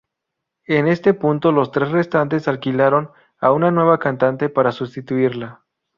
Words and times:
En 0.65 0.87
este 0.87 1.13
punto 1.13 1.51
los 1.51 1.71
tres 1.71 1.91
restantes 1.91 2.47
"alquilaron" 2.47 3.11
a 3.39 3.51
una 3.51 3.69
nueva 3.69 3.99
cantante 3.99 4.49
para 4.49 4.71
sustituirla. 4.71 5.63